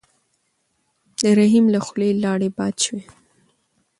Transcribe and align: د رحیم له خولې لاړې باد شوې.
د 1.19 1.21
رحیم 1.37 1.65
له 1.73 1.79
خولې 1.85 2.09
لاړې 2.23 2.49
باد 2.57 2.75
شوې. 2.83 3.03